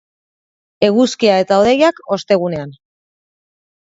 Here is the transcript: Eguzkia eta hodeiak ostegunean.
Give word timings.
Eguzkia 0.87 1.37
eta 1.45 1.59
hodeiak 1.61 2.03
ostegunean. 2.17 2.77